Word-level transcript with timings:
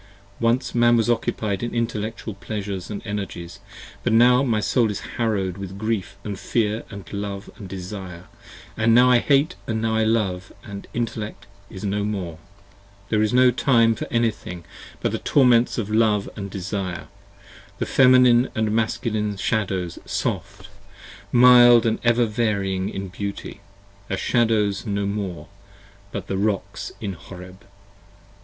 65 0.39 0.43
Once 0.43 0.73
Man 0.73 0.97
was 0.97 1.11
occupied 1.11 1.61
in 1.61 1.75
intellectual 1.75 2.33
pleasures 2.33 2.89
& 2.99 3.05
energies, 3.05 3.59
But 4.01 4.13
now 4.13 4.41
my 4.41 4.59
Soul 4.59 4.89
is 4.89 5.01
harrow'd 5.17 5.57
with 5.59 5.77
grief 5.77 6.15
& 6.27 6.35
fear 6.37 6.85
& 7.01 7.11
love 7.11 7.51
& 7.59 7.67
desire, 7.67 8.23
And 8.75 8.95
now 8.95 9.11
I 9.11 9.19
hate 9.19 9.53
& 9.65 9.67
now 9.67 9.93
I 9.95 10.03
love 10.03 10.51
& 10.71 10.93
Intellect 10.95 11.45
is 11.69 11.83
no 11.83 12.03
more: 12.03 12.39
There 13.09 13.21
is 13.21 13.31
no 13.31 13.51
time 13.51 13.93
for 13.93 14.07
any 14.09 14.31
thing 14.31 14.63
but 15.01 15.11
the 15.11 15.19
torments 15.19 15.77
of 15.77 15.91
love 15.91 16.27
& 16.41 16.49
desire: 16.49 17.05
The 17.77 17.85
Feminine 17.85 18.49
& 18.53 18.55
Masculine 18.75 19.37
Shadows 19.37 19.99
soft, 20.07 20.67
mild 21.31 21.85
& 21.97 22.03
ever 22.03 22.25
varying 22.25 22.87
70 22.87 22.95
In 22.97 23.07
beauty, 23.09 23.61
are 24.09 24.17
Shadows 24.17 24.83
now 24.83 25.01
no 25.01 25.05
more, 25.05 25.47
but 26.11 26.25
Rocks 26.27 26.91
in 26.99 27.13
Horeb. 27.13 27.63